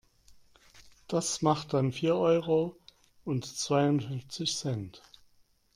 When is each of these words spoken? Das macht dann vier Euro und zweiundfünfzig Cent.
Das 1.07 1.43
macht 1.43 1.73
dann 1.73 1.91
vier 1.91 2.15
Euro 2.15 2.75
und 3.23 3.45
zweiundfünfzig 3.45 4.55
Cent. 4.57 5.03